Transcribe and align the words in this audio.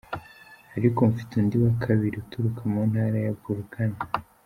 Ariko 0.77 0.99
mfite 1.11 1.31
undi 1.41 1.55
wa 1.63 1.73
kabiri 1.83 2.15
uturuka 2.23 2.61
mu 2.71 2.81
Ntara 2.89 3.17
ya 3.25 3.33
Bulacan. 3.39 3.91